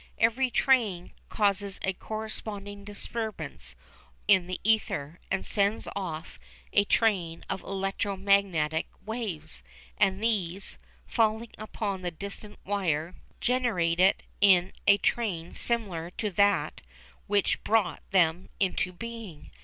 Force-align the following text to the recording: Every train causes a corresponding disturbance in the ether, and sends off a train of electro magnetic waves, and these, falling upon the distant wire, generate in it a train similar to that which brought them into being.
Every 0.17 0.49
train 0.49 1.11
causes 1.29 1.79
a 1.83 1.93
corresponding 1.93 2.83
disturbance 2.83 3.75
in 4.27 4.47
the 4.47 4.59
ether, 4.63 5.19
and 5.29 5.45
sends 5.45 5.87
off 5.95 6.39
a 6.73 6.85
train 6.85 7.45
of 7.51 7.61
electro 7.61 8.17
magnetic 8.17 8.87
waves, 9.05 9.61
and 9.99 10.23
these, 10.23 10.79
falling 11.05 11.51
upon 11.59 12.01
the 12.01 12.09
distant 12.09 12.57
wire, 12.65 13.13
generate 13.41 13.99
in 13.99 14.69
it 14.69 14.77
a 14.87 14.97
train 14.97 15.53
similar 15.53 16.09
to 16.17 16.31
that 16.31 16.81
which 17.27 17.63
brought 17.63 18.01
them 18.09 18.49
into 18.59 18.91
being. 18.91 19.51